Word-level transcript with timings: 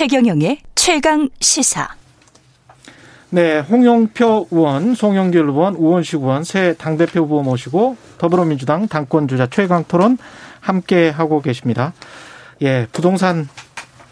최경영의 0.00 0.60
최강 0.74 1.28
시사. 1.40 1.86
네, 3.28 3.58
홍영표 3.58 4.48
의원, 4.50 4.94
송영길 4.94 5.42
의원, 5.42 5.74
우원식 5.74 6.22
의원 6.22 6.42
새 6.42 6.72
당대표 6.78 7.20
후보 7.20 7.42
모시고 7.42 7.98
더불어민주당 8.16 8.88
당권 8.88 9.28
주자 9.28 9.46
최강 9.46 9.84
토론 9.84 10.16
함께 10.60 11.10
하고 11.10 11.42
계십니다. 11.42 11.92
예, 12.62 12.86
부동산 12.92 13.46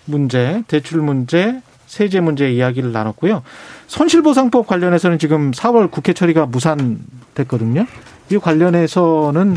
문제, 0.04 0.62
대출 0.68 1.00
문제, 1.00 1.62
세제 1.86 2.20
문제 2.20 2.52
이야기를 2.52 2.93
나눴고요. 2.93 3.43
손실보상법 3.86 4.66
관련해서는 4.66 5.18
지금 5.18 5.52
4월 5.52 5.91
국회 5.91 6.13
처리가 6.13 6.44
무산됐거든요. 6.44 7.86
이 8.30 8.36
관련해서는 8.36 9.57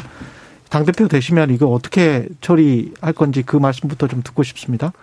당대표 0.69 1.09
되시면 1.09 1.49
이거 1.49 1.67
어떻게 1.67 2.29
처리할 2.39 3.11
건지 3.11 3.43
그 3.45 3.57
말씀부터 3.57 4.07
좀 4.07 4.23
듣고 4.23 4.43
싶습니다. 4.43 4.93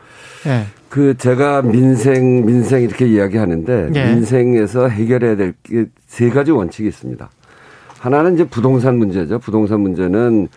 예. 0.47 0.65
그 0.89 1.17
제가 1.17 1.63
민생 1.63 2.47
민생 2.47 2.83
이렇게 2.83 3.07
이야기하는데 3.07 3.91
예. 3.95 4.15
민생에서 4.15 4.89
해결해야 4.89 5.37
될 5.37 5.55
게 5.63 5.87
세 6.07 6.31
가지 6.31 6.51
원칙이 6.51 6.89
있습니다. 6.89 7.29
하나는 7.99 8.35
이제 8.35 8.45
부동산 8.45 8.97
문제죠. 8.97 9.39
부동산 9.41 9.81
문제는 9.81 10.49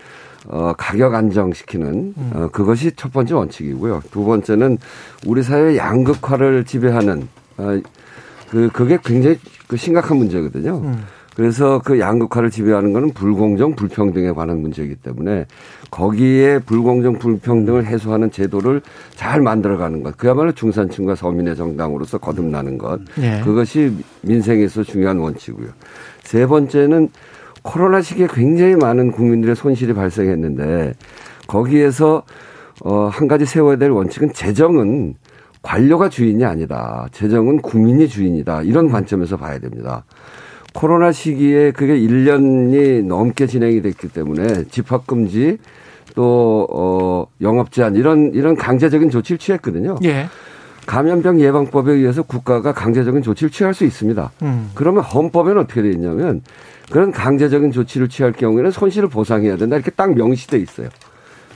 어 0.48 0.74
가격 0.78 1.14
안정시키는 1.14 2.14
음. 2.18 2.32
어 2.34 2.48
그것이 2.52 2.94
첫 2.96 3.12
번째 3.12 3.34
원칙이고요. 3.36 4.02
두 4.12 4.24
번째는 4.24 4.78
우리 5.28 5.44
사회 5.44 5.76
양극화를 5.78 6.64
지배하는 6.66 7.28
어 7.58 7.82
그 8.50 8.70
그게 8.74 8.98
굉장히 9.02 9.38
그 9.68 9.78
심각한 9.78 10.18
문제거든요. 10.18 10.82
음. 10.84 11.04
그래서 11.42 11.82
그 11.84 12.00
양극화를 12.00 12.52
지배하는 12.52 12.94
것은 12.94 13.14
불공정, 13.14 13.76
불평등에 13.76 14.30
관한 14.32 14.62
문제이기 14.62 14.98
때문에 14.98 15.48
거기에 15.90 16.60
불공정, 16.60 17.18
불평등을 17.18 17.88
해소하는 17.88 18.30
제도를 18.30 18.84
잘 19.16 19.42
만들어가는 19.42 20.04
것. 20.04 20.16
그야말로 20.18 20.52
중산층과 20.52 21.16
서민의 21.16 21.56
정당으로서 21.56 22.20
거듭나는 22.20 22.78
것. 22.78 23.02
네. 23.18 23.42
그것이 23.44 23.92
민생에서 24.22 24.84
중요한 24.84 25.18
원칙이고요. 25.18 25.70
세 26.22 26.46
번째는 26.46 27.10
코로나 27.64 28.04
시기에 28.04 28.28
굉장히 28.32 28.76
많은 28.76 29.12
국민들의 29.12 29.56
손실이 29.56 29.94
발생했는데 29.94 30.94
거기에서 31.48 32.22
어, 32.86 33.10
한 33.12 33.28
가지 33.28 33.48
세워야 33.48 33.78
될 33.78 33.90
원칙은 33.90 34.34
재정은 34.34 35.16
관료가 35.64 36.10
주인이 36.10 36.46
아니다. 36.46 37.08
재정은 37.12 37.64
국민이 37.64 38.08
주인이다. 38.08 38.62
이런 38.62 38.90
관점에서 38.90 39.38
봐야 39.38 39.58
됩니다. 39.58 40.04
코로나 40.74 41.12
시기에 41.12 41.72
그게 41.72 41.98
1년이 42.00 43.06
넘게 43.06 43.48
진행이 43.48 43.82
됐기 43.82 44.10
때문에 44.10 44.66
집합금지 44.66 45.58
또, 46.16 46.68
어, 46.72 47.26
영업 47.42 47.72
제한 47.72 47.96
이런, 47.96 48.32
이런 48.34 48.56
강제적인 48.56 49.10
조치를 49.10 49.38
취했거든요. 49.38 49.96
예. 50.04 50.28
감염병 50.86 51.40
예방법에 51.40 51.94
의해서 51.94 52.24
국가가 52.24 52.74
강제적인 52.74 53.22
조치를 53.22 53.52
취할 53.52 53.74
수 53.74 53.86
있습니다. 53.86 54.32
음. 54.42 54.72
그러면 54.74 55.04
헌법에는 55.04 55.62
어떻게 55.62 55.82
되어 55.82 55.92
있냐면 55.92 56.42
그런 56.90 57.12
강제적인 57.12 57.72
조치를 57.72 58.10
취할 58.10 58.34
경우에는 58.34 58.72
손실을 58.72 59.08
보상해야 59.08 59.58
된다 59.58 59.76
이렇게 59.76 59.92
딱 59.92 60.14
명시돼 60.14 60.58
있어요. 60.58 60.90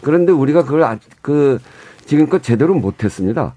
그런데 0.01 0.31
우리가 0.31 0.63
그걸 0.63 0.83
아, 0.83 0.97
그 1.21 1.59
지금껏 2.05 2.43
제대로 2.43 2.75
못했습니다. 2.75 3.55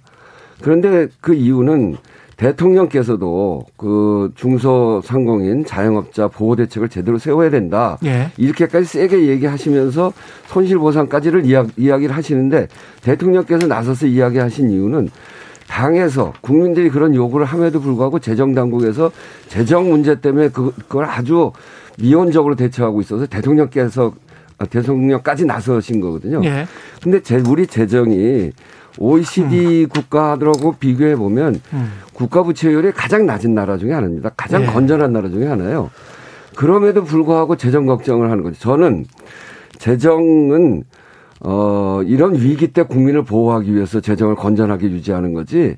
그런데 0.63 1.09
그 1.21 1.35
이유는 1.35 1.97
대통령께서도 2.39 3.65
그 3.77 4.31
중소상공인 4.37 5.65
자영업자 5.65 6.29
보호 6.29 6.55
대책을 6.55 6.89
제대로 6.89 7.19
세워야 7.19 7.51
된다. 7.51 7.99
예. 8.05 8.31
이렇게까지 8.37 8.87
세게 8.87 9.27
얘기하시면서 9.27 10.13
손실 10.47 10.79
보상까지를 10.79 11.45
이야, 11.47 11.65
기를 11.67 12.17
하시는데 12.17 12.69
대통령께서 13.03 13.67
나서서 13.67 14.07
이야기하신 14.07 14.71
이유는 14.71 15.11
당에서 15.67 16.33
국민들이 16.41 16.91
그런 16.91 17.15
요구를 17.15 17.45
함에도 17.45 17.81
불구하고 17.81 18.21
재정 18.21 18.55
당국에서 18.55 19.11
재정 19.49 19.91
문제 19.91 20.21
때문에 20.21 20.49
그, 20.51 20.73
그걸 20.73 21.07
아주 21.07 21.51
미온적으로 21.99 22.55
대처하고 22.55 23.01
있어서 23.01 23.27
대통령께서 23.27 24.13
대통령까지 24.71 25.45
나서신 25.45 26.01
거거든요. 26.01 26.41
예. 26.45 26.67
근데 27.03 27.21
제, 27.21 27.43
우리 27.47 27.67
재정이 27.67 28.53
OECD 28.99 29.85
음. 29.85 29.89
국가들하고 29.89 30.77
비교해 30.79 31.17
보면 31.17 31.61
음. 31.73 31.93
국가 32.13 32.43
부채율이 32.43 32.93
가장 32.93 33.27
낮은 33.27 33.55
나라 33.55 33.77
중에 33.77 33.93
하나입니다. 33.93 34.31
가장 34.37 34.63
네. 34.63 34.67
건전한 34.69 35.13
나라 35.13 35.29
중에 35.29 35.47
하나예요. 35.47 35.91
그럼에도 36.57 37.05
불구하고 37.05 37.57
재정 37.57 37.87
걱정을 37.87 38.31
하는 38.31 38.43
거죠. 38.43 38.59
저는 38.59 39.05
재정은 39.79 40.83
어 41.41 42.01
이런 42.05 42.35
위기 42.35 42.69
때 42.69 42.83
국민을 42.83 43.23
보호하기 43.25 43.73
위해서 43.73 44.01
재정을 44.01 44.35
건전하게 44.35 44.91
유지하는 44.91 45.35
거지 45.35 45.77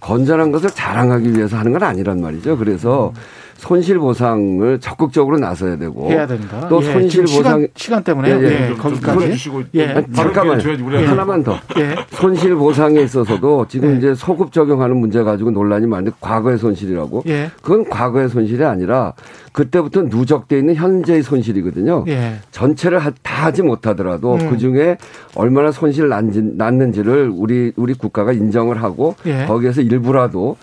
건전한 0.00 0.50
것을 0.50 0.70
자랑하기 0.70 1.34
위해서 1.34 1.56
하는 1.56 1.72
건 1.72 1.84
아니란 1.84 2.20
말이죠. 2.20 2.56
그래서 2.58 3.12
음. 3.14 3.20
손실 3.58 3.98
보상을 3.98 4.78
적극적으로 4.80 5.38
나서야 5.38 5.76
되고 5.76 6.10
해야 6.10 6.26
된다. 6.26 6.66
또 6.68 6.82
예, 6.82 6.92
손실 6.92 7.22
보상 7.22 7.42
시간, 7.42 7.68
시간 7.74 8.04
때문에 8.04 8.28
예, 8.30 8.34
예. 8.34 8.70
예. 8.70 8.74
거기까지 8.74 9.32
주시고 9.32 9.62
예. 9.74 10.04
잠깐만 10.14 10.60
하나만 10.60 11.42
더 11.42 11.58
예. 11.78 11.96
손실 12.10 12.54
보상에 12.54 13.00
있어서도 13.00 13.66
지금 13.68 13.92
예. 13.92 13.98
이제 13.98 14.14
소급 14.14 14.52
적용하는 14.52 14.96
문제 14.96 15.22
가지고 15.22 15.50
논란이 15.50 15.86
많은데 15.86 16.12
과거의 16.20 16.58
손실이라고 16.58 17.24
예. 17.26 17.50
그건 17.62 17.88
과거의 17.88 18.28
손실이 18.28 18.62
아니라 18.64 19.14
그때부터 19.52 20.02
누적돼 20.02 20.58
있는 20.58 20.74
현재의 20.74 21.22
손실이거든요. 21.22 22.04
예. 22.08 22.34
전체를 22.50 23.00
다 23.22 23.46
하지 23.46 23.62
못하더라도 23.62 24.34
음. 24.34 24.50
그 24.50 24.58
중에 24.58 24.98
얼마나 25.34 25.72
손실 25.72 26.08
났는지를 26.08 27.32
우리 27.34 27.72
우리 27.76 27.94
국가가 27.94 28.32
인정을 28.32 28.82
하고 28.82 29.14
거기에서 29.46 29.80
일부라도 29.80 30.56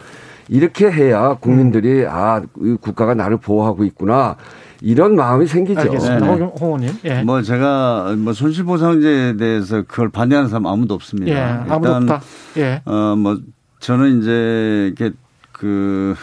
이렇게 0.49 0.91
해야 0.91 1.35
국민들이 1.35 2.03
음. 2.03 2.09
아 2.09 2.41
국가가 2.81 3.13
나를 3.13 3.37
보호하고 3.37 3.83
있구나 3.83 4.35
이런 4.81 5.15
마음이 5.15 5.47
생기죠. 5.47 5.79
알겠습니다. 5.79 6.35
네. 6.35 6.43
홍호님. 6.59 6.89
예. 7.05 7.23
뭐 7.23 7.41
제가 7.41 8.15
뭐 8.17 8.33
손실보상제에 8.33 9.37
대해서 9.37 9.83
그걸 9.83 10.09
반대하는 10.09 10.49
사람 10.49 10.67
아무도 10.67 10.93
없습니다. 10.93 11.31
예. 11.31 11.71
아무도 11.71 11.87
일단 11.87 12.03
없다. 12.03 12.21
예. 12.57 12.81
어뭐 12.85 13.39
저는 13.79 14.21
이제 14.21 14.93
이렇게 14.95 15.15
그 15.53 16.15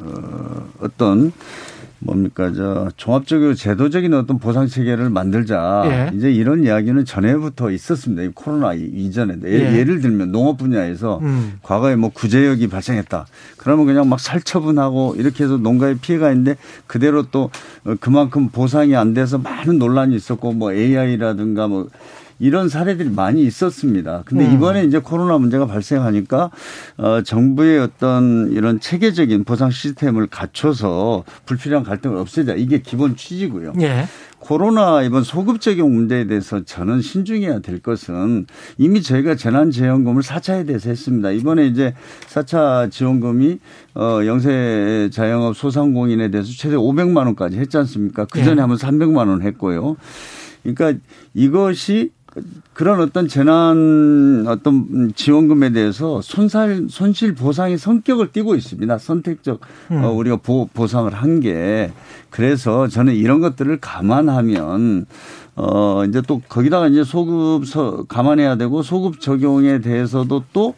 어, 0.00 0.66
어떤 0.80 1.32
뭡니까 2.04 2.52
저 2.54 2.90
종합적이고 2.96 3.54
제도적인 3.54 4.12
어떤 4.14 4.38
보상 4.38 4.66
체계를 4.66 5.10
만들자 5.10 5.82
예. 5.86 6.16
이제 6.16 6.30
이런 6.30 6.64
이야기는 6.64 7.04
전에부터 7.04 7.70
있었습니다. 7.70 8.30
코로나 8.34 8.74
이전에 8.74 9.36
예. 9.44 9.78
예를 9.78 10.00
들면 10.00 10.32
농업 10.32 10.58
분야에서 10.58 11.18
음. 11.22 11.58
과거에 11.62 11.96
뭐 11.96 12.10
구제역이 12.10 12.68
발생했다. 12.68 13.26
그러면 13.56 13.86
그냥 13.86 14.08
막 14.08 14.18
살처분하고 14.18 15.14
이렇게 15.16 15.44
해서 15.44 15.56
농가에 15.56 15.94
피해가 15.94 16.30
있는데 16.30 16.56
그대로 16.86 17.22
또 17.30 17.50
그만큼 18.00 18.48
보상이 18.48 18.96
안 18.96 19.14
돼서 19.14 19.38
많은 19.38 19.78
논란이 19.78 20.14
있었고 20.16 20.52
뭐 20.52 20.72
AI라든가 20.72 21.68
뭐 21.68 21.88
이런 22.42 22.68
사례들이 22.68 23.08
많이 23.10 23.44
있었습니다. 23.44 24.24
근데 24.26 24.44
음. 24.44 24.54
이번에 24.54 24.82
이제 24.82 24.98
코로나 24.98 25.38
문제가 25.38 25.64
발생하니까 25.66 26.50
어 26.96 27.22
정부의 27.22 27.78
어떤 27.78 28.50
이런 28.50 28.80
체계적인 28.80 29.44
보상 29.44 29.70
시스템을 29.70 30.26
갖춰서 30.26 31.22
불필요한 31.46 31.84
갈등을 31.84 32.16
없애자 32.16 32.54
이게 32.54 32.82
기본 32.82 33.14
취지고요. 33.14 33.74
예. 33.80 34.06
코로나 34.40 35.02
이번 35.02 35.22
소급 35.22 35.60
적용 35.60 35.94
문제에 35.94 36.26
대해서 36.26 36.64
저는 36.64 37.00
신중해야 37.00 37.60
될 37.60 37.78
것은 37.78 38.46
이미 38.76 39.02
저희가 39.02 39.36
재난지원금을 39.36 40.22
4차에 40.22 40.66
대해서 40.66 40.90
했습니다. 40.90 41.30
이번에 41.30 41.68
이제 41.68 41.94
4차 42.28 42.90
지원금이 42.90 43.60
어 43.94 44.20
영세 44.26 45.10
자영업 45.12 45.56
소상공인에 45.56 46.32
대해서 46.32 46.50
최대 46.50 46.74
500만 46.74 47.18
원까지 47.18 47.56
했지 47.56 47.76
않습니까? 47.76 48.24
그 48.24 48.42
전에 48.42 48.56
예. 48.56 48.60
한번 48.62 48.78
300만 48.78 49.28
원 49.28 49.42
했고요. 49.42 49.96
그러니까 50.64 51.00
이것이 51.34 52.10
그런 52.72 53.00
어떤 53.00 53.28
재난 53.28 54.44
어떤 54.48 55.12
지원금에 55.14 55.70
대해서 55.72 56.20
손살 56.22 56.86
손실 56.88 57.34
보상의 57.34 57.76
성격을 57.76 58.32
띠고 58.32 58.54
있습니다. 58.54 58.98
선택적 58.98 59.60
음. 59.90 60.02
어, 60.02 60.10
우리가 60.12 60.36
보, 60.36 60.66
보상을 60.72 61.12
한 61.12 61.40
게 61.40 61.90
그래서 62.30 62.88
저는 62.88 63.14
이런 63.14 63.40
것들을 63.40 63.78
감안하면 63.80 65.06
어 65.56 66.04
이제 66.06 66.22
또 66.26 66.40
거기다가 66.48 66.88
이제 66.88 67.04
소급 67.04 67.66
서 67.66 68.04
감안해야 68.08 68.56
되고 68.56 68.82
소급 68.82 69.20
적용에 69.20 69.80
대해서도 69.80 70.44
또 70.52 70.74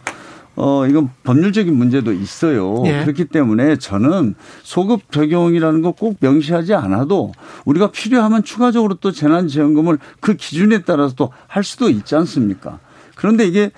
어, 0.56 0.86
이건 0.86 1.10
법률적인 1.24 1.74
문제도 1.74 2.12
있어요. 2.12 2.82
예. 2.86 3.02
그렇기 3.02 3.24
때문에 3.26 3.76
저는 3.76 4.34
소급 4.62 5.10
적용이라는 5.10 5.82
거 5.82 5.92
꼭 5.92 6.16
명시하지 6.20 6.74
않아도 6.74 7.32
우리가 7.64 7.90
필요하면 7.90 8.42
추가적으로 8.44 8.94
또 8.94 9.10
재난지원금을 9.12 9.98
그 10.20 10.34
기준에 10.34 10.82
따라서 10.82 11.14
또 11.14 11.30
할 11.48 11.64
수도 11.64 11.88
있지 11.88 12.14
않습니까? 12.16 12.78
그런데 13.16 13.46
이게 13.46 13.70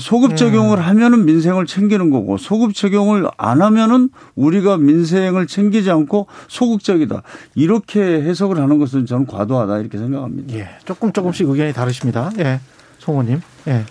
소급 0.00 0.36
적용을 0.36 0.78
음. 0.78 0.82
하면은 0.82 1.24
민생을 1.24 1.64
챙기는 1.66 2.10
거고 2.10 2.36
소급 2.38 2.74
적용을 2.74 3.26
안 3.36 3.62
하면은 3.62 4.10
우리가 4.34 4.76
민생을 4.78 5.46
챙기지 5.46 5.90
않고 5.90 6.26
소극적이다 6.48 7.22
이렇게 7.54 8.00
해석을 8.00 8.58
하는 8.58 8.78
것은 8.78 9.06
저는 9.06 9.26
과도하다 9.26 9.78
이렇게 9.78 9.96
생각합니다. 9.98 10.54
예, 10.54 10.68
조금 10.84 11.12
조금씩 11.12 11.48
의견이 11.48 11.72
다르십니다. 11.72 12.30
예, 12.40 12.60
송호님. 12.98 13.40
예. 13.68 13.84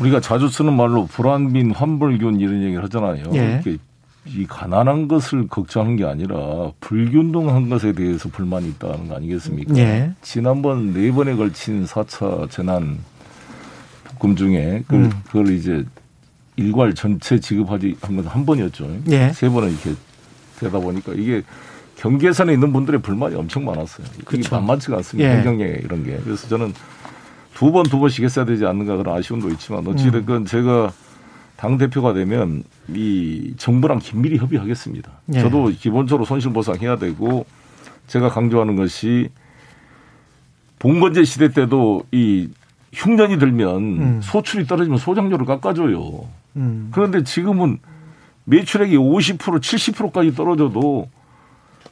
우리가 0.00 0.20
자주 0.20 0.48
쓰는 0.48 0.74
말로 0.74 1.06
불안빈 1.06 1.72
환불균 1.72 2.40
이런 2.40 2.62
얘기를 2.62 2.82
하잖아요. 2.84 3.24
예. 3.34 3.62
이 4.26 4.46
가난한 4.46 5.06
것을 5.06 5.46
걱정한 5.48 5.96
게 5.96 6.04
아니라 6.04 6.72
불균등한 6.80 7.68
것에 7.68 7.92
대해서 7.92 8.28
불만이 8.30 8.68
있다는 8.70 9.08
거 9.08 9.16
아니겠습니까? 9.16 9.76
예. 9.76 10.10
지난번 10.22 10.94
네 10.94 11.12
번에 11.12 11.34
걸친 11.36 11.84
4차 11.84 12.50
재난 12.50 12.98
복금 14.04 14.34
중에 14.34 14.82
그걸, 14.86 15.04
음. 15.04 15.10
그걸 15.26 15.48
이제 15.50 15.84
일괄 16.56 16.94
전체 16.94 17.38
지급하지 17.38 17.96
한 18.00 18.16
건 18.16 18.26
한 18.26 18.46
번이었죠. 18.46 18.88
예. 19.10 19.30
세 19.32 19.48
번은 19.48 19.70
이렇게 19.70 19.92
되다 20.58 20.78
보니까 20.78 21.12
이게 21.14 21.42
경계선에 21.96 22.52
있는 22.54 22.72
분들의 22.72 23.02
불만이 23.02 23.34
엄청 23.36 23.64
많았어요. 23.66 24.06
그게. 24.24 24.42
만만치가 24.50 24.96
않습니다. 24.98 25.30
예. 25.30 25.36
행정에 25.36 25.64
이런 25.84 26.02
게. 26.04 26.18
그래서 26.24 26.48
저는 26.48 26.72
두 27.54 27.70
번, 27.72 27.84
두 27.84 27.98
번씩 27.98 28.24
했어야 28.24 28.44
되지 28.44 28.66
않는가 28.66 28.96
그런 28.96 29.16
아쉬움도 29.16 29.48
있지만 29.50 29.86
어찌됐건 29.86 30.36
음. 30.42 30.44
제가 30.44 30.92
당대표가 31.56 32.12
되면 32.12 32.64
이 32.88 33.54
정부랑 33.56 34.00
긴밀히 34.00 34.36
협의하겠습니다. 34.38 35.10
예. 35.34 35.40
저도 35.40 35.68
기본적으로 35.68 36.24
손실보상해야 36.24 36.96
되고 36.96 37.46
제가 38.08 38.28
강조하는 38.28 38.76
것이 38.76 39.30
봉건제 40.80 41.24
시대 41.24 41.48
때도 41.48 42.04
이 42.10 42.48
흉년이 42.92 43.38
들면 43.38 43.76
음. 43.76 44.20
소출이 44.22 44.66
떨어지면 44.66 44.98
소장료를 44.98 45.46
깎아줘요. 45.46 46.26
음. 46.56 46.88
그런데 46.92 47.22
지금은 47.22 47.78
매출액이 48.44 48.96
50% 48.96 49.38
70%까지 49.38 50.34
떨어져도 50.34 51.08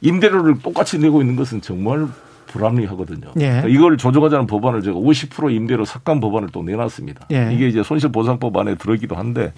임대료를 0.01 0.59
똑같이 0.59 0.99
내고 0.99 1.21
있는 1.21 1.35
것은 1.35 1.61
정말 1.61 2.07
불합리하거든요. 2.53 3.33
예. 3.39 3.47
그러니까 3.47 3.67
이걸 3.67 3.97
조정하자는 3.97 4.47
법안을 4.47 4.83
제가 4.83 4.97
50% 4.97 5.53
임대료 5.53 5.85
삭감 5.85 6.19
법안을 6.19 6.49
또 6.51 6.63
내놨습니다. 6.63 7.27
예. 7.31 7.49
이게 7.51 7.67
이제 7.67 7.81
손실보상법 7.83 8.55
안에 8.55 8.75
들어있기도 8.75 9.15
한데 9.15 9.53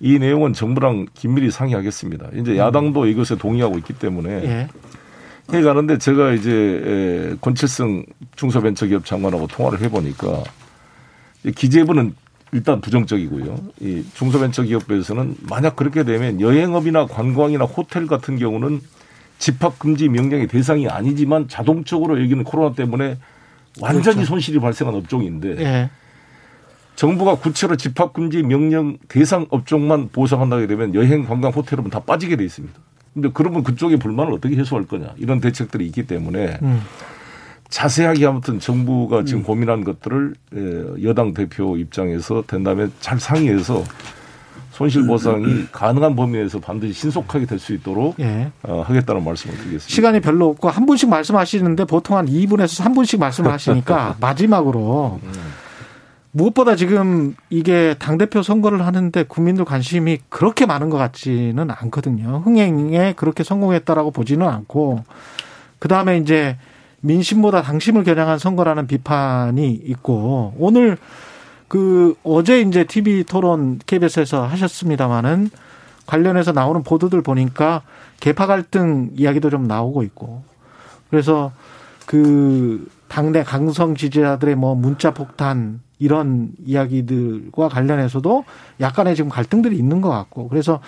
이 0.00 0.18
내용은 0.18 0.52
정부랑 0.52 1.06
긴밀히 1.12 1.50
상의하겠습니다. 1.50 2.28
이제 2.36 2.56
야당도 2.56 3.06
이것에 3.06 3.36
동의하고 3.36 3.78
있기 3.78 3.94
때문에 3.94 4.30
예. 4.30 4.68
해 5.52 5.62
가는데 5.62 5.98
제가 5.98 6.32
이제 6.32 7.36
권칠성 7.40 8.04
중소벤처기업 8.36 9.04
장관하고 9.04 9.46
통화를 9.48 9.80
해보니까 9.80 10.44
기재부는 11.56 12.14
일단 12.52 12.80
부정적이고요. 12.80 13.58
이 13.80 14.04
중소벤처기업에서는 14.14 15.36
만약 15.48 15.74
그렇게 15.74 16.04
되면 16.04 16.40
여행업이나 16.40 17.06
관광이나 17.06 17.64
호텔 17.64 18.06
같은 18.06 18.38
경우는 18.38 18.80
집합 19.38 19.78
금지 19.78 20.08
명령의 20.08 20.48
대상이 20.48 20.88
아니지만 20.88 21.48
자동적으로 21.48 22.20
여기는 22.20 22.44
코로나 22.44 22.74
때문에 22.74 23.18
완전히 23.80 24.16
그렇죠. 24.16 24.24
손실이 24.30 24.58
발생한 24.58 24.94
업종인데 24.94 25.60
예. 25.60 25.90
정부가 26.96 27.36
구체로 27.36 27.76
집합 27.76 28.12
금지 28.12 28.42
명령 28.42 28.98
대상 29.06 29.46
업종만 29.50 30.08
보상한다게 30.08 30.66
되면 30.66 30.94
여행 30.94 31.24
관광 31.24 31.52
호텔은 31.52 31.90
다 31.90 32.00
빠지게 32.00 32.36
돼 32.36 32.44
있습니다. 32.44 32.74
근데 33.14 33.30
그러면 33.32 33.62
그쪽의 33.62 33.98
불만을 33.98 34.32
어떻게 34.32 34.56
해소할 34.56 34.86
거냐 34.86 35.14
이런 35.16 35.40
대책들이 35.40 35.86
있기 35.86 36.06
때문에 36.06 36.58
음. 36.62 36.82
자세하게 37.68 38.26
아무튼 38.26 38.58
정부가 38.58 39.24
지금 39.24 39.42
음. 39.42 39.44
고민한 39.44 39.84
것들을 39.84 40.34
여당 41.02 41.34
대표 41.34 41.76
입장에서 41.76 42.42
된다면 42.46 42.92
잘 43.00 43.20
상의해서 43.20 43.84
손실 44.78 45.04
보상이 45.04 45.44
음. 45.44 45.68
가능한 45.72 46.14
범위 46.14 46.38
내에서 46.38 46.60
반드시 46.60 46.92
신속하게 46.92 47.46
될 47.46 47.58
수 47.58 47.74
있도록 47.74 48.14
예. 48.20 48.52
어, 48.62 48.82
하겠다는 48.86 49.24
말씀을 49.24 49.56
드리겠습니다. 49.56 49.88
시간이 49.88 50.20
별로 50.20 50.50
없고 50.50 50.70
한 50.70 50.86
분씩 50.86 51.08
말씀하시는데 51.08 51.84
보통 51.86 52.16
한 52.16 52.26
2분에서 52.26 52.84
3분씩 52.84 53.18
말씀을 53.18 53.50
하시니까 53.50 54.14
마지막으로 54.20 55.18
음. 55.20 55.32
무엇보다 56.30 56.76
지금 56.76 57.34
이게 57.50 57.96
당대표 57.98 58.42
선거를 58.42 58.86
하는데 58.86 59.24
국민들 59.24 59.64
관심이 59.64 60.18
그렇게 60.28 60.64
많은 60.66 60.90
것 60.90 60.96
같지는 60.96 61.68
않거든요. 61.72 62.42
흥행에 62.44 63.14
그렇게 63.16 63.42
성공했다라고 63.42 64.12
보지는 64.12 64.46
않고 64.46 65.02
그 65.80 65.88
다음에 65.88 66.18
이제 66.18 66.56
민심보다 67.00 67.62
당심을 67.62 68.04
겨냥한 68.04 68.38
선거라는 68.38 68.86
비판이 68.86 69.72
있고 69.86 70.54
오늘 70.56 70.98
그 71.68 72.14
어제 72.24 72.60
이제 72.60 72.84
TV 72.84 73.24
토론 73.24 73.78
KBS에서 73.86 74.46
하셨습니다마는 74.46 75.50
관련해서 76.06 76.52
나오는 76.52 76.82
보도들 76.82 77.22
보니까 77.22 77.82
개파 78.20 78.46
갈등 78.46 79.10
이야기도 79.14 79.50
좀 79.50 79.66
나오고 79.68 80.02
있고 80.04 80.42
그래서 81.10 81.52
그 82.06 82.88
당내 83.08 83.42
강성 83.42 83.94
지지자들의 83.94 84.54
뭐 84.54 84.74
문자 84.74 85.12
폭탄 85.12 85.80
이런 85.98 86.52
이야기들과 86.64 87.68
관련해서도 87.68 88.44
약간의 88.80 89.16
지금 89.16 89.30
갈등들이 89.30 89.76
있는 89.76 90.00
것 90.00 90.08
같고 90.08 90.48
그래서 90.48 90.80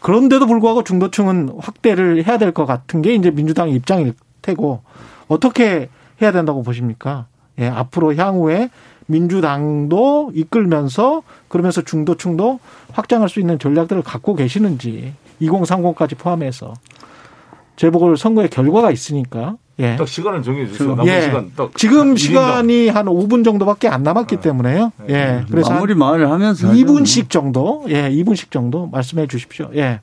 그런데도 0.00 0.46
불구하고 0.46 0.82
중도층은 0.84 1.50
확대를 1.58 2.26
해야 2.26 2.38
될 2.38 2.52
것 2.52 2.66
같은 2.66 3.00
게 3.02 3.14
이제 3.14 3.30
민주당의 3.30 3.74
입장일 3.74 4.14
테고 4.42 4.82
어떻게 5.28 5.88
해야 6.20 6.32
된다고 6.32 6.62
보십니까? 6.62 7.26
예, 7.58 7.68
앞으로 7.68 8.14
향후에 8.14 8.70
민주당도 9.06 10.32
이끌면서 10.34 11.22
그러면서 11.48 11.82
중도층도 11.82 12.60
확장할 12.92 13.28
수 13.28 13.40
있는 13.40 13.58
전략들을 13.58 14.02
갖고 14.02 14.34
계시는지 14.34 15.12
2030까지 15.42 16.16
포함해서 16.16 16.74
재보궐 17.76 18.16
선거의 18.16 18.48
결과가 18.48 18.90
있으니까 18.90 19.56
예. 19.80 19.96
딱 19.96 20.06
시간을 20.06 20.42
정해 20.42 20.66
주세요. 20.66 20.96
예. 21.04 21.22
시간 21.22 21.52
딱 21.56 21.70
지금 21.76 22.16
시간이 22.16 22.88
한 22.88 23.06
5분 23.06 23.44
정도밖에 23.44 23.88
안 23.88 24.04
남았기 24.04 24.36
네. 24.36 24.42
때문에요. 24.42 24.92
네. 25.06 25.14
예. 25.14 25.44
그래서 25.50 25.72
마무리 25.72 25.94
말을 25.94 26.30
하면서 26.30 26.68
2분씩 26.68 27.28
정도, 27.28 27.84
예, 27.88 28.08
2분씩 28.10 28.52
정도 28.52 28.86
말씀해 28.86 29.26
주십시오. 29.26 29.70
예. 29.74 30.00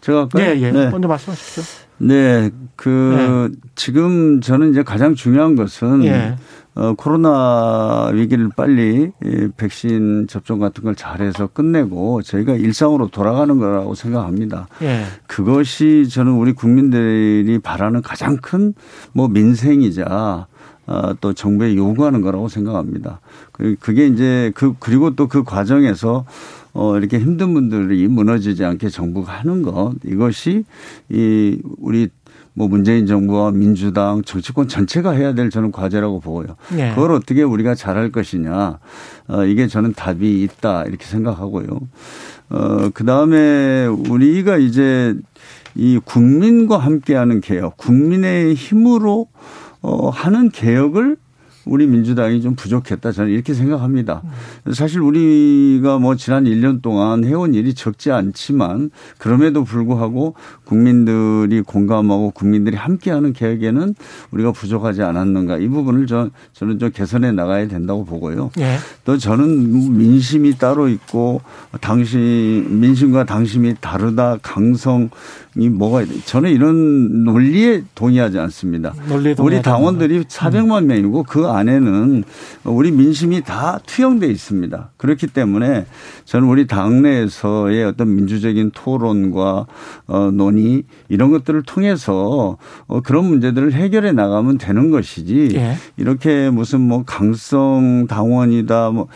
제가 0.00 0.28
예, 0.38 0.56
예. 0.58 0.72
네. 0.72 0.90
먼저 0.90 1.06
말씀하십시오. 1.06 1.87
네, 1.98 2.50
그 2.76 3.48
네. 3.52 3.60
지금 3.74 4.40
저는 4.40 4.70
이제 4.70 4.82
가장 4.82 5.14
중요한 5.14 5.56
것은 5.56 6.04
예. 6.04 6.36
어, 6.74 6.94
코로나 6.94 8.08
위기를 8.14 8.50
빨리 8.56 9.10
이 9.24 9.48
백신 9.56 10.28
접종 10.28 10.60
같은 10.60 10.84
걸 10.84 10.94
잘해서 10.94 11.48
끝내고 11.48 12.22
저희가 12.22 12.54
일상으로 12.54 13.08
돌아가는 13.08 13.58
거라고 13.58 13.96
생각합니다. 13.96 14.68
예. 14.82 15.04
그것이 15.26 16.08
저는 16.08 16.32
우리 16.32 16.52
국민들이 16.52 17.58
바라는 17.58 18.02
가장 18.02 18.36
큰 18.36 18.74
뭐 19.12 19.26
민생이자 19.28 20.46
어, 20.86 21.14
또 21.20 21.32
정부에 21.34 21.74
요구하는 21.76 22.22
거라고 22.22 22.48
생각합니다. 22.48 23.20
그게 23.80 24.06
이제 24.06 24.52
그 24.54 24.74
그리고 24.78 25.14
또 25.16 25.26
그 25.28 25.42
과정에서 25.44 26.24
어, 26.72 26.96
이렇게 26.96 27.18
힘든 27.18 27.54
분들이 27.54 28.06
무너지지 28.08 28.64
않게 28.64 28.88
정부가 28.88 29.32
하는 29.32 29.62
것 29.62 29.94
이것이 30.04 30.64
이 31.08 31.58
우리 31.78 32.08
뭐 32.58 32.66
문재인 32.66 33.06
정부와 33.06 33.52
민주당 33.52 34.22
정치권 34.22 34.66
전체가 34.66 35.12
해야 35.12 35.32
될 35.32 35.48
저는 35.48 35.70
과제라고 35.70 36.18
보고요. 36.18 36.56
네. 36.74 36.92
그걸 36.92 37.12
어떻게 37.12 37.44
우리가 37.44 37.76
잘할 37.76 38.10
것이냐. 38.10 38.80
어, 39.28 39.44
이게 39.44 39.68
저는 39.68 39.92
답이 39.94 40.42
있다 40.42 40.82
이렇게 40.84 41.06
생각하고요. 41.06 41.68
어, 42.50 42.90
그 42.92 43.04
다음에 43.04 43.86
우리가 43.86 44.56
이제 44.56 45.14
이 45.76 46.00
국민과 46.04 46.78
함께하는 46.78 47.40
개혁, 47.40 47.76
국민의 47.76 48.54
힘으로 48.54 49.28
어, 49.80 50.10
하는 50.10 50.50
개혁을 50.50 51.16
우리 51.68 51.86
민주당이 51.86 52.40
좀 52.40 52.54
부족했다 52.54 53.12
저는 53.12 53.30
이렇게 53.30 53.54
생각합니다. 53.54 54.22
사실 54.72 55.00
우리가 55.00 55.98
뭐 55.98 56.16
지난 56.16 56.44
1년 56.44 56.82
동안 56.82 57.24
해온 57.24 57.54
일이 57.54 57.74
적지 57.74 58.10
않지만 58.10 58.90
그럼에도 59.18 59.64
불구하고 59.64 60.34
국민들이 60.64 61.60
공감하고 61.60 62.30
국민들이 62.30 62.76
함께하는 62.76 63.32
계획에는 63.32 63.94
우리가 64.30 64.52
부족하지 64.52 65.02
않았는가 65.02 65.58
이 65.58 65.68
부분을 65.68 66.06
저, 66.06 66.30
저는 66.52 66.78
좀 66.78 66.90
개선해 66.90 67.32
나가야 67.32 67.68
된다고 67.68 68.04
보고요. 68.04 68.50
예. 68.58 68.76
또 69.04 69.18
저는 69.18 69.96
민심이 69.96 70.56
따로 70.58 70.88
있고 70.88 71.40
당신 71.80 72.80
민심과 72.80 73.24
당심이 73.24 73.74
다르다 73.80 74.38
강성 74.42 75.10
이 75.56 75.68
뭐가 75.68 76.04
저는 76.24 76.50
이런 76.50 77.24
논리에 77.24 77.82
동의하지 77.94 78.38
않습니다. 78.38 78.94
우리 79.44 79.62
당원들이 79.62 80.24
400만 80.24 80.84
명이고 80.84 81.24
그 81.24 81.48
안에는 81.58 82.24
우리 82.64 82.90
민심이 82.90 83.42
다 83.42 83.78
투영돼 83.86 84.26
있습니다. 84.26 84.90
그렇기 84.96 85.28
때문에 85.28 85.86
저는 86.24 86.48
우리 86.48 86.66
당내에서의 86.66 87.84
어떤 87.84 88.14
민주적인 88.14 88.70
토론과 88.74 89.66
어, 90.06 90.30
논의 90.32 90.84
이런 91.08 91.30
것들을 91.30 91.62
통해서 91.62 92.56
어, 92.86 93.00
그런 93.00 93.26
문제들을 93.26 93.72
해결해 93.72 94.12
나가면 94.12 94.58
되는 94.58 94.90
것이지 94.90 95.50
예. 95.54 95.76
이렇게 95.96 96.50
무슨 96.50 96.80
뭐 96.80 97.04
강성 97.04 98.06
당원이다 98.08 98.90
뭐 98.90 99.08